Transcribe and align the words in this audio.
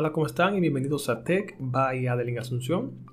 Hola, 0.00 0.12
¿cómo 0.12 0.24
están? 0.24 0.56
Y 0.56 0.60
bienvenidos 0.60 1.10
a 1.10 1.24
Tech 1.24 1.56
by 1.58 2.06
Adeline 2.06 2.38
Asunción, 2.38 3.06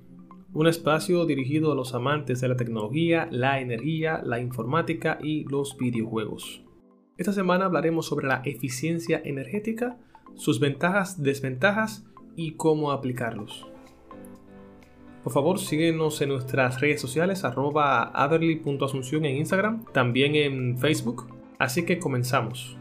un 0.53 0.67
espacio 0.67 1.25
dirigido 1.25 1.73
a 1.73 1.75
los 1.75 1.93
amantes 1.93 2.39
de 2.39 2.47
la 2.47 2.55
tecnología, 2.55 3.27
la 3.29 3.59
energía, 3.59 4.21
la 4.23 4.39
informática 4.39 5.17
y 5.21 5.43
los 5.49 5.75
videojuegos. 5.77 6.63
Esta 7.17 7.33
semana 7.33 7.65
hablaremos 7.65 8.05
sobre 8.05 8.27
la 8.27 8.41
eficiencia 8.45 9.21
energética, 9.25 9.97
sus 10.35 10.61
ventajas, 10.61 11.21
desventajas 11.21 12.05
y 12.37 12.53
cómo 12.53 12.93
aplicarlos. 12.93 13.67
Por 15.25 15.33
favor, 15.33 15.59
síguenos 15.59 16.21
en 16.21 16.29
nuestras 16.29 16.79
redes 16.79 17.01
sociales, 17.01 17.43
arroba 17.43 18.13
en 18.31 19.25
Instagram, 19.25 19.83
también 19.91 20.35
en 20.35 20.77
Facebook. 20.77 21.27
Así 21.59 21.83
que 21.83 21.99
comenzamos. 21.99 22.77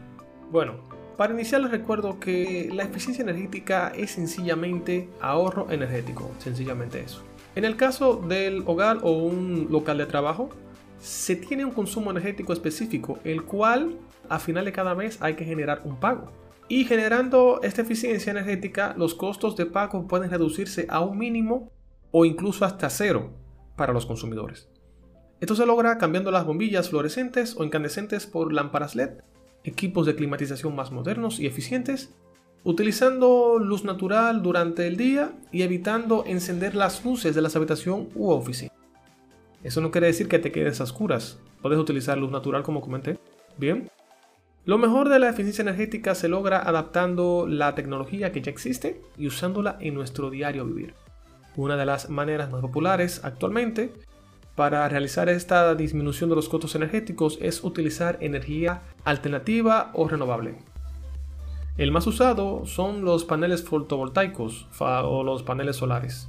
Bueno, 0.49 0.96
para 1.17 1.33
iniciar 1.33 1.61
les 1.61 1.71
recuerdo 1.71 2.19
que 2.19 2.69
la 2.71 2.83
eficiencia 2.83 3.23
energética 3.23 3.91
es 3.95 4.11
sencillamente 4.11 5.09
ahorro 5.19 5.67
energético, 5.71 6.31
sencillamente 6.37 7.01
eso. 7.01 7.23
En 7.55 7.65
el 7.65 7.75
caso 7.75 8.17
del 8.17 8.63
hogar 8.67 8.99
o 9.01 9.11
un 9.11 9.67
local 9.71 9.97
de 9.97 10.05
trabajo, 10.05 10.49
se 10.99 11.35
tiene 11.35 11.65
un 11.65 11.71
consumo 11.71 12.11
energético 12.11 12.53
específico, 12.53 13.17
el 13.23 13.43
cual 13.43 13.97
a 14.29 14.37
final 14.37 14.65
de 14.65 14.71
cada 14.71 14.93
mes 14.93 15.17
hay 15.19 15.33
que 15.33 15.45
generar 15.45 15.81
un 15.85 15.99
pago. 15.99 16.31
Y 16.69 16.85
generando 16.85 17.61
esta 17.63 17.81
eficiencia 17.81 18.29
energética, 18.29 18.93
los 18.95 19.15
costos 19.15 19.55
de 19.55 19.65
pago 19.65 20.07
pueden 20.07 20.29
reducirse 20.29 20.85
a 20.89 20.99
un 20.99 21.17
mínimo 21.17 21.71
o 22.11 22.25
incluso 22.25 22.63
hasta 22.63 22.89
cero 22.89 23.31
para 23.75 23.93
los 23.93 24.05
consumidores. 24.05 24.69
Esto 25.39 25.55
se 25.55 25.65
logra 25.65 25.97
cambiando 25.97 26.29
las 26.29 26.45
bombillas 26.45 26.89
fluorescentes 26.89 27.55
o 27.57 27.63
incandescentes 27.63 28.27
por 28.27 28.53
lámparas 28.53 28.95
LED 28.95 29.21
equipos 29.67 30.05
de 30.05 30.15
climatización 30.15 30.75
más 30.75 30.91
modernos 30.91 31.39
y 31.39 31.45
eficientes, 31.45 32.13
utilizando 32.63 33.59
luz 33.59 33.83
natural 33.83 34.41
durante 34.41 34.87
el 34.87 34.97
día 34.97 35.31
y 35.51 35.61
evitando 35.61 36.23
encender 36.25 36.75
las 36.75 37.03
luces 37.05 37.35
de 37.35 37.41
la 37.41 37.49
habitación 37.53 38.09
u 38.15 38.29
oficina. 38.29 38.71
Eso 39.63 39.81
no 39.81 39.91
quiere 39.91 40.07
decir 40.07 40.27
que 40.27 40.39
te 40.39 40.51
quedes 40.51 40.79
a 40.79 40.85
oscuras, 40.85 41.39
puedes 41.61 41.79
utilizar 41.79 42.17
luz 42.17 42.31
natural 42.31 42.63
como 42.63 42.81
comenté. 42.81 43.17
Bien. 43.57 43.89
Lo 44.65 44.77
mejor 44.77 45.09
de 45.09 45.19
la 45.19 45.29
eficiencia 45.29 45.61
energética 45.61 46.13
se 46.13 46.27
logra 46.27 46.59
adaptando 46.59 47.47
la 47.47 47.73
tecnología 47.73 48.31
que 48.31 48.41
ya 48.41 48.51
existe 48.51 49.01
y 49.17 49.27
usándola 49.27 49.77
en 49.79 49.93
nuestro 49.93 50.29
diario 50.29 50.65
vivir. 50.65 50.93
Una 51.55 51.77
de 51.77 51.85
las 51.85 52.09
maneras 52.09 52.51
más 52.51 52.61
populares 52.61 53.21
actualmente 53.23 53.91
para 54.57 54.89
realizar 54.89 55.29
esta 55.29 55.75
disminución 55.75 56.31
de 56.31 56.35
los 56.35 56.49
costos 56.49 56.73
energéticos 56.73 57.37
es 57.43 57.63
utilizar 57.63 58.17
energía 58.21 58.81
alternativa 59.03 59.91
o 59.93 60.07
renovable. 60.07 60.57
El 61.77 61.91
más 61.91 62.07
usado 62.07 62.65
son 62.65 63.05
los 63.05 63.23
paneles 63.23 63.63
fotovoltaicos 63.63 64.67
o 64.79 65.23
los 65.23 65.43
paneles 65.43 65.75
solares. 65.75 66.27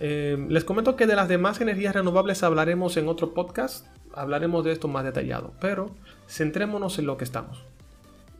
Eh, 0.00 0.44
les 0.48 0.64
comento 0.64 0.96
que 0.96 1.06
de 1.06 1.14
las 1.14 1.28
demás 1.28 1.60
energías 1.60 1.94
renovables 1.94 2.42
hablaremos 2.42 2.96
en 2.96 3.06
otro 3.06 3.32
podcast, 3.32 3.86
hablaremos 4.12 4.64
de 4.64 4.72
esto 4.72 4.88
más 4.88 5.04
detallado, 5.04 5.52
pero 5.60 5.94
centrémonos 6.28 6.98
en 6.98 7.06
lo 7.06 7.16
que 7.16 7.22
estamos. 7.22 7.64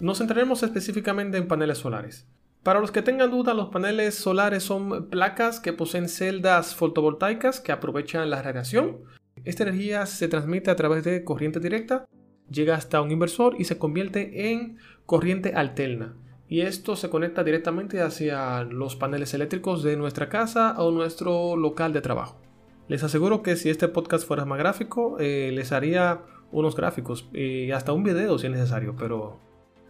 Nos 0.00 0.18
centraremos 0.18 0.64
específicamente 0.64 1.38
en 1.38 1.46
paneles 1.46 1.78
solares. 1.78 2.26
Para 2.64 2.80
los 2.80 2.90
que 2.90 3.02
tengan 3.02 3.30
duda, 3.30 3.54
los 3.54 3.68
paneles 3.68 4.16
solares 4.16 4.64
son 4.64 5.08
placas 5.10 5.60
que 5.60 5.72
poseen 5.72 6.08
celdas 6.08 6.74
fotovoltaicas 6.74 7.60
que 7.60 7.70
aprovechan 7.70 8.28
la 8.30 8.42
radiación 8.42 8.96
esta 9.44 9.64
energía 9.64 10.06
se 10.06 10.28
transmite 10.28 10.70
a 10.70 10.76
través 10.76 11.04
de 11.04 11.24
corriente 11.24 11.60
directa, 11.60 12.06
llega 12.50 12.74
hasta 12.74 13.00
un 13.00 13.10
inversor 13.10 13.56
y 13.58 13.64
se 13.64 13.78
convierte 13.78 14.50
en 14.50 14.78
corriente 15.06 15.54
alterna. 15.54 16.16
Y 16.48 16.62
esto 16.62 16.96
se 16.96 17.10
conecta 17.10 17.44
directamente 17.44 18.00
hacia 18.00 18.62
los 18.64 18.96
paneles 18.96 19.34
eléctricos 19.34 19.82
de 19.82 19.96
nuestra 19.96 20.28
casa 20.28 20.74
o 20.78 20.90
nuestro 20.90 21.56
local 21.56 21.92
de 21.92 22.00
trabajo. 22.00 22.40
Les 22.88 23.04
aseguro 23.04 23.42
que 23.42 23.56
si 23.56 23.68
este 23.68 23.88
podcast 23.88 24.26
fuera 24.26 24.46
más 24.46 24.58
gráfico, 24.58 25.18
eh, 25.20 25.50
les 25.52 25.72
haría 25.72 26.22
unos 26.50 26.74
gráficos 26.74 27.28
y 27.34 27.70
hasta 27.70 27.92
un 27.92 28.02
video 28.02 28.38
si 28.38 28.46
es 28.46 28.52
necesario, 28.52 28.96
pero 28.96 29.40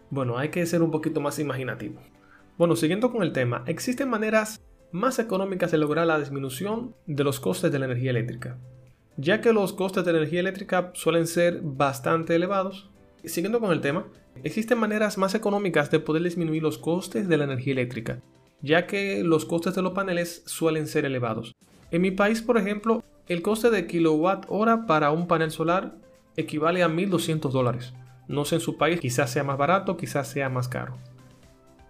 bueno, 0.09 0.37
hay 0.37 0.49
que 0.49 0.65
ser 0.65 0.83
un 0.83 0.91
poquito 0.91 1.21
más 1.21 1.39
imaginativo. 1.39 2.01
Bueno, 2.57 2.75
siguiendo 2.75 3.09
con 3.09 3.23
el 3.23 3.31
tema, 3.31 3.63
existen 3.67 4.09
maneras 4.09 4.61
más 4.91 5.17
económicas 5.17 5.71
de 5.71 5.77
lograr 5.77 6.07
la 6.07 6.19
disminución 6.19 6.93
de 7.05 7.23
los 7.23 7.39
costes 7.39 7.71
de 7.71 7.79
la 7.79 7.85
energía 7.85 8.09
eléctrica 8.09 8.57
ya 9.21 9.41
que 9.41 9.51
los 9.51 9.73
costes 9.73 10.05
de 10.05 10.11
energía 10.11 10.39
eléctrica 10.39 10.91
suelen 10.93 11.27
ser 11.27 11.59
bastante 11.61 12.35
elevados. 12.35 12.89
Siguiendo 13.25 13.59
con 13.59 13.71
el 13.71 13.81
tema, 13.81 14.07
existen 14.43 14.77
maneras 14.77 15.17
más 15.17 15.35
económicas 15.35 15.91
de 15.91 15.99
poder 15.99 16.23
disminuir 16.23 16.63
los 16.63 16.77
costes 16.77 17.27
de 17.27 17.37
la 17.37 17.43
energía 17.43 17.73
eléctrica, 17.73 18.21
ya 18.61 18.87
que 18.87 19.21
los 19.25 19.43
costes 19.43 19.75
de 19.75 19.81
los 19.81 19.91
paneles 19.91 20.43
suelen 20.45 20.87
ser 20.87 21.03
elevados. 21.03 21.53
En 21.91 22.01
mi 22.01 22.11
país, 22.11 22.41
por 22.41 22.57
ejemplo, 22.57 23.03
el 23.27 23.41
coste 23.41 23.69
de 23.69 23.87
kilowatt 23.87 24.45
hora 24.47 24.85
para 24.85 25.11
un 25.11 25.27
panel 25.27 25.51
solar 25.51 25.97
equivale 26.37 26.81
a 26.81 26.87
1.200 26.87 27.51
dólares. 27.51 27.93
No 28.29 28.45
sé 28.45 28.55
en 28.55 28.61
su 28.61 28.77
país, 28.77 29.01
quizás 29.01 29.31
sea 29.31 29.43
más 29.43 29.57
barato, 29.57 29.97
quizás 29.97 30.29
sea 30.29 30.47
más 30.47 30.69
caro. 30.69 30.95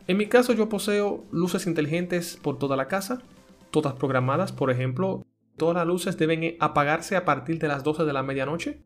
En 0.07 0.17
mi 0.17 0.25
caso 0.25 0.53
yo 0.53 0.67
poseo 0.67 1.25
luces 1.31 1.67
inteligentes 1.67 2.39
por 2.41 2.57
toda 2.57 2.75
la 2.75 2.87
casa, 2.87 3.21
todas 3.69 3.93
programadas, 3.93 4.51
por 4.51 4.71
ejemplo, 4.71 5.23
todas 5.59 5.75
las 5.75 5.85
luces 5.85 6.17
deben 6.17 6.55
apagarse 6.59 7.15
a 7.15 7.25
partir 7.25 7.59
de 7.59 7.67
las 7.67 7.83
12 7.83 8.05
de 8.05 8.13
la 8.13 8.23
medianoche. 8.23 8.81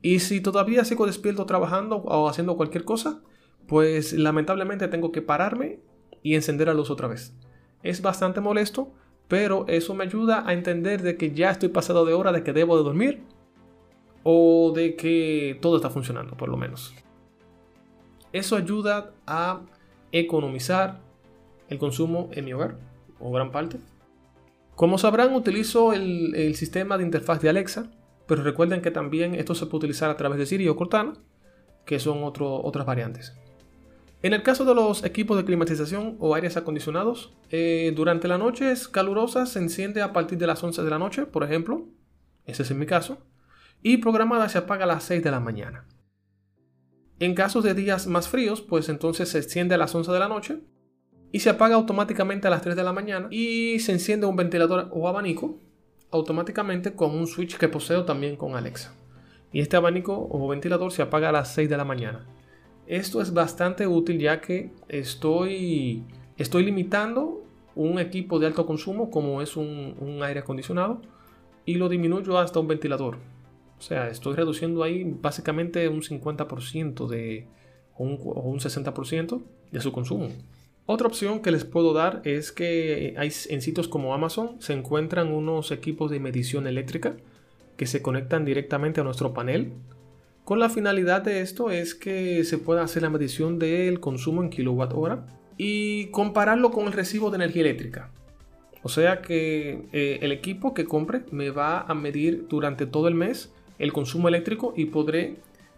Y 0.00 0.20
si 0.20 0.40
todavía 0.40 0.86
sigo 0.86 1.04
despierto 1.04 1.44
trabajando 1.44 1.96
o 1.96 2.28
haciendo 2.30 2.56
cualquier 2.56 2.84
cosa, 2.84 3.20
pues 3.66 4.14
lamentablemente 4.14 4.88
tengo 4.88 5.12
que 5.12 5.20
pararme 5.20 5.80
y 6.22 6.34
encender 6.34 6.68
la 6.68 6.74
luz 6.74 6.90
otra 6.90 7.08
vez. 7.08 7.34
Es 7.82 8.00
bastante 8.00 8.40
molesto, 8.40 8.94
pero 9.28 9.66
eso 9.68 9.94
me 9.94 10.04
ayuda 10.04 10.48
a 10.48 10.54
entender 10.54 11.02
de 11.02 11.18
que 11.18 11.32
ya 11.32 11.50
estoy 11.50 11.68
pasado 11.68 12.06
de 12.06 12.14
hora 12.14 12.32
de 12.32 12.42
que 12.42 12.54
debo 12.54 12.78
de 12.78 12.84
dormir 12.84 13.22
o 14.22 14.72
de 14.74 14.96
que 14.96 15.58
todo 15.60 15.76
está 15.76 15.90
funcionando, 15.90 16.36
por 16.36 16.48
lo 16.48 16.56
menos. 16.56 16.94
Eso 18.32 18.56
ayuda 18.56 19.12
a 19.26 19.60
economizar 20.12 21.00
el 21.68 21.78
consumo 21.78 22.30
en 22.32 22.44
mi 22.44 22.52
hogar, 22.52 22.78
o 23.20 23.30
gran 23.30 23.50
parte. 23.50 23.78
Como 24.78 24.96
sabrán, 24.96 25.34
utilizo 25.34 25.92
el, 25.92 26.54
sistema 26.54 26.96
de 26.96 27.02
interfaz 27.02 27.42
de 27.42 27.48
Alexa, 27.48 27.90
pero 28.28 28.44
recuerden 28.44 28.80
que 28.80 28.92
también 28.92 29.34
esto 29.34 29.56
se 29.56 29.66
puede 29.66 29.78
utilizar 29.78 30.08
a 30.08 30.16
través 30.16 30.38
de 30.38 30.46
Siri 30.46 30.68
o 30.68 30.76
Cortana, 30.76 31.14
que 31.84 31.98
son 31.98 32.20
otras 32.22 32.86
variantes. 32.86 33.36
En 34.22 34.34
el 34.34 34.44
caso 34.44 34.64
de 34.64 34.76
los 34.76 35.02
equipos 35.02 35.36
de 35.36 35.44
climatización 35.44 36.14
o 36.20 36.32
aires 36.36 36.56
acondicionados, 36.56 37.34
eh, 37.50 37.92
durante 37.96 38.28
las 38.28 38.38
noches 38.38 38.86
calurosas 38.86 39.48
se 39.48 39.58
enciende 39.58 40.00
a 40.00 40.12
partir 40.12 40.38
de 40.38 40.46
las 40.46 40.62
11 40.62 40.80
de 40.80 40.90
la 40.90 41.00
noche, 41.00 41.26
por 41.26 41.42
ejemplo, 41.42 41.88
ese 42.44 42.62
es 42.62 42.70
en 42.70 42.78
mi 42.78 42.86
caso, 42.86 43.18
y 43.82 43.96
programada 43.96 44.48
se 44.48 44.58
apaga 44.58 44.84
a 44.84 44.86
las 44.86 45.02
6 45.02 45.24
de 45.24 45.30
la 45.32 45.40
mañana. 45.40 45.88
En 47.18 47.34
casos 47.34 47.64
de 47.64 47.74
días 47.74 48.06
más 48.06 48.28
fríos, 48.28 48.62
pues 48.62 48.88
entonces 48.88 49.28
se 49.28 49.38
enciende 49.38 49.74
a 49.74 49.78
las 49.78 49.92
11 49.92 50.12
de 50.12 50.18
la 50.20 50.28
noche 50.28 50.60
y 51.32 51.40
se 51.40 51.50
apaga 51.50 51.74
automáticamente 51.74 52.46
a 52.46 52.50
las 52.50 52.62
3 52.62 52.76
de 52.76 52.84
la 52.84 52.92
mañana 52.92 53.28
y 53.30 53.78
se 53.80 53.92
enciende 53.92 54.26
un 54.26 54.36
ventilador 54.36 54.88
o 54.90 55.08
abanico 55.08 55.58
automáticamente 56.10 56.94
con 56.94 57.14
un 57.14 57.26
switch 57.26 57.56
que 57.56 57.68
poseo 57.68 58.04
también 58.04 58.36
con 58.36 58.56
Alexa. 58.56 58.94
Y 59.52 59.60
este 59.60 59.76
abanico 59.76 60.28
o 60.30 60.48
ventilador 60.48 60.92
se 60.92 61.02
apaga 61.02 61.28
a 61.28 61.32
las 61.32 61.54
6 61.54 61.68
de 61.68 61.76
la 61.76 61.84
mañana. 61.84 62.26
Esto 62.86 63.20
es 63.20 63.34
bastante 63.34 63.86
útil 63.86 64.18
ya 64.18 64.40
que 64.40 64.70
estoy, 64.88 66.04
estoy 66.38 66.64
limitando 66.64 67.44
un 67.74 67.98
equipo 67.98 68.38
de 68.38 68.46
alto 68.46 68.66
consumo 68.66 69.10
como 69.10 69.42
es 69.42 69.56
un, 69.56 70.20
aire 70.22 70.40
acondicionado 70.40 71.00
y 71.64 71.74
lo 71.74 71.88
disminuyo 71.88 72.38
hasta 72.38 72.60
un 72.60 72.68
ventilador. 72.68 73.18
O 73.78 73.82
sea, 73.82 74.08
estoy 74.08 74.34
reduciendo 74.34 74.82
ahí 74.82 75.04
básicamente 75.04 75.88
un 75.88 76.00
50% 76.00 77.06
de, 77.06 77.46
o 77.94 78.04
un 78.04 78.58
60% 78.58 79.42
de 79.70 79.80
su 79.80 79.92
consumo. 79.92 80.30
Otra 80.90 81.06
opción 81.06 81.42
que 81.42 81.50
les 81.50 81.66
puedo 81.66 81.92
dar 81.92 82.22
es 82.24 82.50
que 82.50 83.12
en 83.14 83.60
sitios 83.60 83.88
como 83.88 84.14
Amazon 84.14 84.56
se 84.58 84.72
encuentran 84.72 85.30
unos 85.30 85.70
equipos 85.70 86.10
de 86.10 86.18
medición 86.18 86.66
eléctrica 86.66 87.14
que 87.76 87.84
se 87.84 88.00
conectan 88.00 88.46
directamente 88.46 89.02
a 89.02 89.04
nuestro 89.04 89.34
panel. 89.34 89.74
Con 90.44 90.58
la 90.58 90.70
finalidad 90.70 91.20
de 91.20 91.42
esto 91.42 91.70
es 91.70 91.94
que 91.94 92.42
se 92.44 92.56
pueda 92.56 92.80
hacer 92.80 93.02
la 93.02 93.10
medición 93.10 93.58
del 93.58 94.00
consumo 94.00 94.42
en 94.42 94.48
kilowatt 94.48 94.94
hora 94.94 95.26
y 95.58 96.06
compararlo 96.06 96.70
con 96.70 96.86
el 96.86 96.94
recibo 96.94 97.28
de 97.28 97.36
energía 97.36 97.60
eléctrica. 97.60 98.10
O 98.82 98.88
sea 98.88 99.20
que 99.20 99.82
eh, 99.92 100.20
el 100.22 100.32
equipo 100.32 100.72
que 100.72 100.86
compre 100.86 101.20
me 101.30 101.50
va 101.50 101.82
a 101.82 101.92
medir 101.92 102.46
durante 102.48 102.86
todo 102.86 103.08
el 103.08 103.14
mes 103.14 103.52
el 103.78 103.92
consumo 103.92 104.28
eléctrico 104.28 104.72
y 104.74 104.86
podré 104.86 105.36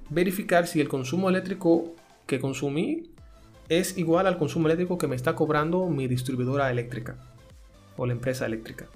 verificar 0.09 0.69
si 0.69 0.81
el 0.81 0.89
consumo 0.89 1.29
eléctrico 1.29 1.97
que 2.27 2.39
consumí 2.39 3.11
es 3.71 3.97
igual 3.97 4.27
al 4.27 4.37
consumo 4.37 4.67
eléctrico 4.67 4.99
que 4.99 5.07
me 5.07 5.17
está 5.17 5.35
cobrando 5.35 5.87
mi 5.87 6.09
distribuidora 6.09 6.71
eléctrica 6.71 7.17
o 7.97 8.05
la 8.05 8.13
empresa 8.13 8.45
eléctrica. 8.45 8.89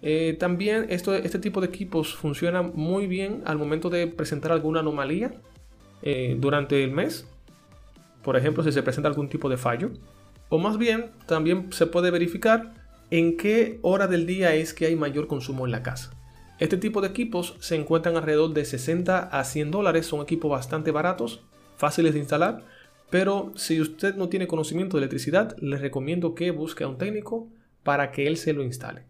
Eh, 0.00 0.36
también 0.40 0.86
esto, 0.88 1.14
este 1.14 1.38
tipo 1.38 1.60
de 1.60 1.66
equipos 1.66 2.14
funciona 2.14 2.62
muy 2.62 3.06
bien 3.06 3.42
al 3.44 3.58
momento 3.58 3.90
de 3.90 4.06
presentar 4.06 4.50
alguna 4.50 4.80
anomalía 4.80 5.34
eh, 6.02 6.36
durante 6.40 6.82
el 6.82 6.90
mes. 6.90 7.28
Por 8.22 8.36
ejemplo, 8.36 8.64
si 8.64 8.72
se 8.72 8.82
presenta 8.82 9.08
algún 9.08 9.28
tipo 9.28 9.48
de 9.48 9.58
fallo. 9.58 9.90
O 10.48 10.58
más 10.58 10.78
bien, 10.78 11.10
también 11.26 11.70
se 11.72 11.86
puede 11.86 12.10
verificar 12.10 12.72
en 13.10 13.36
qué 13.36 13.78
hora 13.82 14.06
del 14.06 14.26
día 14.26 14.54
es 14.54 14.72
que 14.72 14.86
hay 14.86 14.96
mayor 14.96 15.26
consumo 15.26 15.66
en 15.66 15.72
la 15.72 15.82
casa. 15.82 16.10
Este 16.58 16.78
tipo 16.78 17.02
de 17.02 17.08
equipos 17.08 17.56
se 17.60 17.76
encuentran 17.76 18.16
alrededor 18.16 18.54
de 18.54 18.64
60 18.64 19.18
a 19.18 19.44
100 19.44 19.70
dólares, 19.70 20.06
son 20.06 20.22
equipos 20.22 20.50
bastante 20.50 20.90
baratos, 20.92 21.42
fáciles 21.76 22.14
de 22.14 22.20
instalar, 22.20 22.64
pero 23.10 23.52
si 23.56 23.80
usted 23.80 24.14
no 24.16 24.28
tiene 24.28 24.46
conocimiento 24.46 24.96
de 24.96 25.02
electricidad, 25.02 25.56
le 25.58 25.78
recomiendo 25.78 26.34
que 26.34 26.50
busque 26.50 26.84
a 26.84 26.88
un 26.88 26.98
técnico 26.98 27.48
para 27.82 28.10
que 28.10 28.26
él 28.26 28.36
se 28.36 28.52
lo 28.52 28.62
instale. 28.62 29.06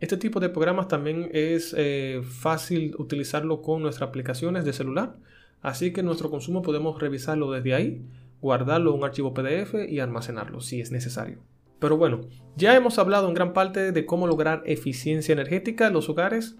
Este 0.00 0.16
tipo 0.16 0.40
de 0.40 0.48
programas 0.50 0.88
también 0.88 1.30
es 1.32 1.74
eh, 1.76 2.20
fácil 2.22 2.94
utilizarlo 2.98 3.62
con 3.62 3.82
nuestras 3.82 4.08
aplicaciones 4.08 4.64
de 4.64 4.72
celular, 4.72 5.16
así 5.62 5.92
que 5.92 6.02
nuestro 6.02 6.30
consumo 6.30 6.62
podemos 6.62 7.00
revisarlo 7.00 7.50
desde 7.50 7.74
ahí, 7.74 8.04
guardarlo 8.40 8.90
en 8.90 8.98
un 8.98 9.04
archivo 9.04 9.32
PDF 9.32 9.74
y 9.88 10.00
almacenarlo 10.00 10.60
si 10.60 10.80
es 10.80 10.92
necesario. 10.92 11.38
Pero 11.78 11.96
bueno, 11.96 12.20
ya 12.56 12.76
hemos 12.76 12.98
hablado 12.98 13.28
en 13.28 13.34
gran 13.34 13.52
parte 13.52 13.92
de 13.92 14.06
cómo 14.06 14.26
lograr 14.26 14.62
eficiencia 14.66 15.32
energética 15.32 15.86
en 15.86 15.92
los 15.92 16.08
hogares. 16.08 16.56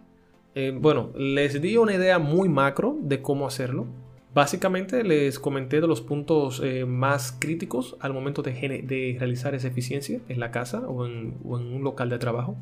Eh, 0.55 0.73
bueno, 0.75 1.13
les 1.17 1.61
di 1.61 1.77
una 1.77 1.95
idea 1.95 2.19
muy 2.19 2.49
macro 2.49 2.99
de 3.01 3.23
cómo 3.23 3.47
hacerlo. 3.47 3.87
Básicamente 4.35 5.05
les 5.05 5.39
comenté 5.39 5.81
de 5.81 5.87
los 5.87 6.01
puntos 6.01 6.61
eh, 6.61 6.85
más 6.85 7.37
críticos 7.39 7.97
al 8.01 8.13
momento 8.13 8.43
de, 8.43 9.17
realizar 9.17 9.55
esa 9.55 9.69
eficiencia 9.69 10.21
en 10.29 10.41
la 10.41 10.51
casa 10.51 10.81
o 10.89 11.07
en, 11.07 11.39
un 11.45 11.85
local 11.85 12.09
de 12.09 12.19
trabajo. 12.19 12.57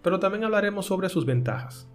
Pero 0.00 0.20
también 0.20 0.44
hablaremos 0.44 0.86
sobre 0.86 1.08
sus 1.08 1.26
ventajas. 1.26 1.88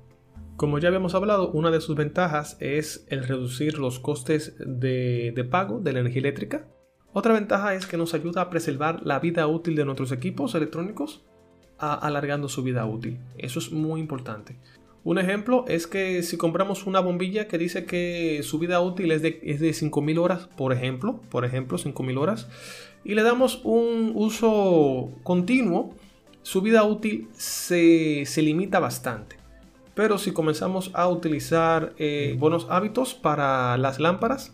Como 0.58 0.78
ya 0.78 0.90
habíamos 0.90 1.16
hablado, 1.16 1.52
una 1.52 1.72
de 1.72 1.80
sus 1.80 1.96
ventajas 1.96 2.58
es 2.60 3.06
el 3.10 3.26
reducir 3.26 3.80
los 3.80 4.00
costes 4.00 4.56
de, 4.60 5.32
de 5.34 5.44
pago 5.46 5.80
de 5.80 5.94
la 5.94 6.02
energía 6.02 6.20
eléctrica. 6.20 6.68
Otra 7.14 7.34
ventaja 7.34 7.76
es 7.76 7.88
que 7.88 7.96
nos 7.96 8.14
ayuda 8.14 8.42
a 8.42 8.50
preservar 8.50 9.02
la 9.06 9.20
vida 9.20 9.48
útil 9.48 9.78
de 9.78 9.86
nuestros 9.86 10.12
equipos 10.12 10.54
electrónicos, 10.54 11.26
alargando 11.78 12.50
su 12.50 12.62
vida 12.62 12.86
útil. 12.86 13.20
Eso 13.38 13.60
es 13.60 13.72
muy 13.72 14.02
importante. 14.02 14.60
Un 15.06 15.20
ejemplo 15.20 15.66
es 15.68 15.86
que 15.86 16.24
si 16.24 16.36
compramos 16.36 16.88
una 16.88 17.00
bombilla 17.00 17.48
que 17.48 17.60
dice 17.60 17.86
que 17.86 18.42
su 18.42 18.58
vida 18.58 18.82
útil 18.82 19.12
es 19.12 19.22
de, 19.22 19.40
es 19.44 19.60
de 19.60 19.72
5000 19.72 20.18
horas, 20.18 20.50
por 20.58 20.74
ejemplo, 20.74 21.22
por 21.30 21.46
ejemplo, 21.46 21.78
5000 21.78 22.18
horas, 22.18 22.48
y 23.04 23.14
le 23.14 23.22
damos 23.22 23.62
un 23.64 24.14
uso 24.16 25.12
continuo, 25.22 25.94
su 26.42 26.64
vida 26.64 26.84
útil 26.84 27.30
se, 27.34 28.26
limita 28.38 28.80
bastante. 28.80 29.38
Pero 29.94 30.18
si 30.18 30.32
comenzamos 30.32 30.90
a 30.96 31.08
utilizar 31.08 31.94
eh, 32.00 32.36
buenos 32.40 32.66
hábitos 32.72 33.14
para 33.14 33.78
las 33.78 34.00
lámparas, 34.00 34.54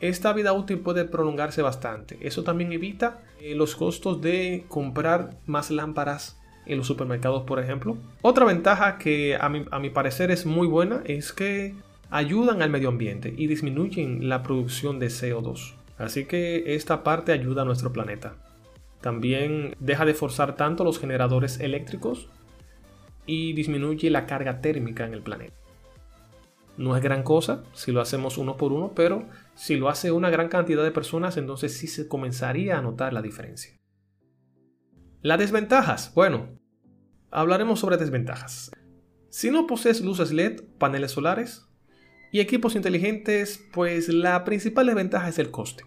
esta 0.00 0.32
vida 0.32 0.52
útil 0.54 0.80
puede 0.80 1.04
prolongarse 1.04 1.62
bastante. 1.62 2.18
Eso 2.20 2.42
también 2.42 2.72
evita 2.72 3.22
eh, 3.40 3.54
los 3.54 3.76
costos 3.76 4.20
de 4.20 4.64
comprar 4.68 5.38
más 5.46 5.70
lámparas 5.70 6.36
en 6.66 6.78
los 6.78 6.86
supermercados, 6.86 7.44
por 7.44 7.58
ejemplo. 7.58 7.96
Otra 8.22 8.44
ventaja 8.44 8.98
que 8.98 9.36
a 9.40 9.48
mi, 9.48 9.90
parecer 9.90 10.30
es 10.30 10.46
muy 10.46 10.66
buena 10.66 11.02
es 11.04 11.32
que 11.32 11.74
ayudan 12.10 12.62
al 12.62 12.70
medio 12.70 12.88
ambiente 12.88 13.32
y 13.36 13.46
disminuyen 13.46 14.28
la 14.28 14.42
producción 14.42 14.98
de 14.98 15.08
CO2. 15.08 15.74
Así 15.98 16.24
que 16.24 16.74
esta 16.74 17.02
parte 17.02 17.32
ayuda 17.32 17.62
a 17.62 17.64
nuestro 17.64 17.92
planeta. 17.92 18.34
También 19.00 19.74
deja 19.80 20.04
de 20.04 20.14
forzar 20.14 20.56
tanto 20.56 20.84
los 20.84 20.98
generadores 20.98 21.60
eléctricos 21.60 22.28
y 23.26 23.52
disminuye 23.52 24.10
la 24.10 24.26
carga 24.26 24.60
térmica 24.60 25.06
en 25.06 25.14
el 25.14 25.22
planeta. 25.22 25.54
No 26.76 26.96
es 26.96 27.02
gran 27.02 27.22
cosa 27.22 27.62
si 27.72 27.92
lo 27.92 28.00
hacemos 28.00 28.36
uno 28.38 28.56
por 28.56 28.72
uno, 28.72 28.92
pero 28.96 29.24
si 29.54 29.76
lo 29.76 29.88
hace 29.88 30.10
una 30.10 30.30
gran 30.30 30.48
cantidad 30.48 30.82
de 30.82 30.90
personas, 30.90 31.36
entonces 31.36 31.76
sí 31.76 31.86
se 31.86 32.08
comenzaría 32.08 32.78
a 32.78 32.82
notar 32.82 33.12
la 33.12 33.22
diferencia. 33.22 33.74
Las 35.24 35.38
desventajas. 35.38 36.12
Bueno, 36.14 36.50
hablaremos 37.30 37.80
sobre 37.80 37.96
desventajas. 37.96 38.70
Si 39.30 39.50
no 39.50 39.66
posees 39.66 40.02
luces 40.02 40.32
LED, 40.34 40.60
paneles 40.76 41.12
solares 41.12 41.66
y 42.30 42.40
equipos 42.40 42.76
inteligentes, 42.76 43.66
pues 43.72 44.10
la 44.10 44.44
principal 44.44 44.84
desventaja 44.84 45.30
es 45.30 45.38
el 45.38 45.50
coste. 45.50 45.86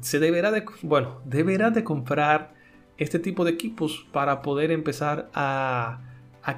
Se 0.00 0.18
deberá 0.18 0.50
de, 0.50 0.64
bueno, 0.82 1.20
deberás 1.24 1.74
de 1.76 1.84
comprar 1.84 2.54
este 2.98 3.20
tipo 3.20 3.44
de 3.44 3.52
equipos 3.52 4.04
para 4.10 4.42
poder 4.42 4.72
empezar 4.72 5.30
a, 5.32 6.00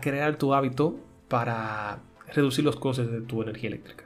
crear 0.01 0.37
tu 0.37 0.55
hábito 0.55 0.99
para 1.29 2.01
reducir 2.33 2.65
los 2.65 2.77
costes 2.77 3.13
de 3.13 3.21
tu 3.21 3.43
energía 3.43 3.69
eléctrica. 3.69 4.05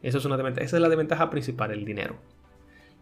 Esa 0.00 0.16
es 0.16 0.72
la 0.72 0.88
desventaja 0.88 1.28
principal, 1.28 1.72
el 1.72 1.84
dinero. 1.84 2.16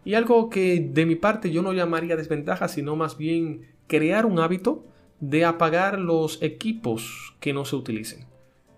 Y 0.03 0.15
algo 0.15 0.49
que 0.49 0.81
de 0.81 1.05
mi 1.05 1.15
parte 1.15 1.49
yo 1.49 1.61
no 1.61 1.71
llamaría 1.71 2.17
desventaja, 2.17 2.67
sino 2.67 2.97
más 2.97 3.17
bien 3.17 3.72
crear 3.87 4.25
un 4.25 4.39
hábito 4.39 4.85
de 5.19 5.45
apagar 5.45 5.99
los 5.99 6.41
equipos 6.41 7.35
que 7.39 7.53
no 7.53 7.65
se 7.65 7.75
utilicen. 7.75 8.25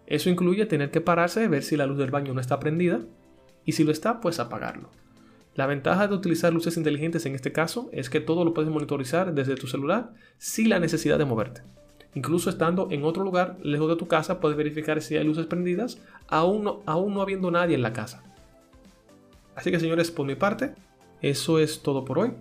Eso 0.07 0.29
incluye 0.29 0.65
tener 0.65 0.91
que 0.91 1.01
pararse, 1.01 1.47
ver 1.47 1.63
si 1.63 1.77
la 1.77 1.87
luz 1.87 1.97
del 1.97 2.11
baño 2.11 2.33
no 2.33 2.41
está 2.41 2.59
prendida 2.59 3.01
y 3.65 3.71
si 3.71 3.83
lo 3.83 3.91
está, 3.91 4.21
pues 4.21 4.39
apagarlo. 4.39 4.91
La 5.55 5.67
ventaja 5.67 6.07
de 6.07 6.13
utilizar 6.13 6.53
luces 6.53 6.77
inteligentes 6.77 7.25
en 7.25 7.33
este 7.33 7.51
caso 7.51 7.89
es 7.93 8.09
que 8.09 8.19
todo 8.19 8.43
lo 8.43 8.53
puedes 8.53 8.69
monitorizar 8.69 9.33
desde 9.33 9.55
tu 9.55 9.67
celular 9.67 10.11
sin 10.37 10.69
la 10.69 10.79
necesidad 10.79 11.17
de 11.17 11.25
moverte. 11.25 11.61
Incluso 12.13 12.49
estando 12.49 12.89
en 12.91 13.03
otro 13.03 13.23
lugar 13.23 13.57
lejos 13.61 13.89
de 13.89 13.95
tu 13.95 14.07
casa 14.07 14.39
puedes 14.39 14.57
verificar 14.57 15.01
si 15.01 15.17
hay 15.17 15.25
luces 15.25 15.45
prendidas 15.47 15.97
aún 16.27 16.63
no, 16.63 16.81
aún 16.85 17.13
no 17.13 17.21
habiendo 17.21 17.51
nadie 17.51 17.75
en 17.75 17.81
la 17.81 17.93
casa. 17.93 18.23
Así 19.55 19.71
que 19.71 19.79
señores, 19.79 20.11
por 20.11 20.25
mi 20.25 20.35
parte, 20.35 20.75
eso 21.21 21.59
es 21.59 21.81
todo 21.81 22.05
por 22.05 22.19
hoy. 22.19 22.33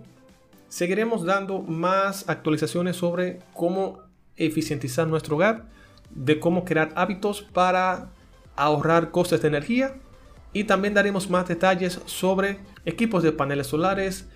Seguiremos 0.67 1.23
dando 1.25 1.61
más 1.61 2.27
actualizaciones 2.27 2.97
sobre 2.97 3.39
cómo 3.53 3.99
eficientizar 4.35 5.07
nuestro 5.07 5.35
hogar, 5.35 5.65
de 6.09 6.39
cómo 6.39 6.65
crear 6.65 6.91
hábitos 6.95 7.41
para 7.41 8.09
ahorrar 8.55 9.11
costes 9.11 9.41
de 9.41 9.47
energía 9.47 9.95
y 10.53 10.63
también 10.63 10.93
daremos 10.93 11.29
más 11.29 11.47
detalles 11.47 12.01
sobre 12.05 12.59
equipos 12.85 13.23
de 13.23 13.31
paneles 13.31 13.67
solares, 13.67 14.27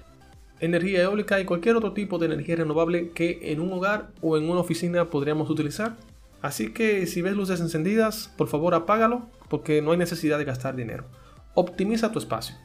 energía 0.60 1.04
eólica 1.04 1.40
y 1.40 1.46
cualquier 1.46 1.76
otro 1.76 1.94
tipo 1.94 2.18
de 2.18 2.26
energía 2.26 2.58
renovable 2.58 3.12
que 3.12 3.40
en 3.44 3.62
un 3.62 3.72
hogar 3.72 4.10
o 4.22 4.38
en 4.38 4.50
una 4.50 4.60
oficina 4.60 5.10
podríamos 5.10 5.50
utilizar. 5.50 5.96
Así 6.42 6.74
que 6.74 7.06
si 7.08 7.22
ves 7.22 7.36
luces 7.36 7.60
encendidas, 7.60 8.34
por 8.38 8.48
favor 8.48 8.74
apágalo 8.74 9.28
porque 9.48 9.81
no 9.81 9.92
hay 9.92 9.98
necesidad 9.98 10.38
de 10.38 10.45
gastar 10.45 10.76
dinero. 10.76 11.06
Optimiza 11.54 12.12
tu 12.12 12.19
espacio. 12.19 12.56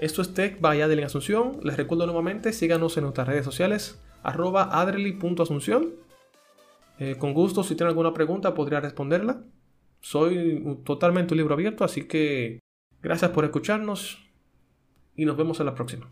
Esto 0.00 0.22
es 0.22 0.32
Tech 0.32 0.62
by 0.62 0.80
Adeline 0.80 1.04
Asunción. 1.04 1.60
Les 1.62 1.76
recuerdo 1.76 2.06
nuevamente, 2.06 2.54
síganos 2.54 2.96
en 2.96 3.02
nuestras 3.02 3.28
redes 3.28 3.44
sociales, 3.44 4.02
arroba 4.22 4.80
adreli.asunción. 4.80 5.90
Eh, 6.98 7.16
con 7.18 7.34
gusto, 7.34 7.62
si 7.62 7.74
tienen 7.74 7.90
alguna 7.90 8.14
pregunta, 8.14 8.54
podría 8.54 8.80
responderla. 8.80 9.44
Soy 10.00 10.78
totalmente 10.86 11.34
un 11.34 11.38
libro 11.38 11.52
abierto, 11.52 11.84
así 11.84 12.08
que 12.08 12.60
gracias 13.02 13.30
por 13.32 13.44
escucharnos 13.44 14.26
y 15.16 15.26
nos 15.26 15.36
vemos 15.36 15.60
en 15.60 15.66
la 15.66 15.74
próxima. 15.74 16.10